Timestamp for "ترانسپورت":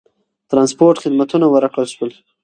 0.49-0.97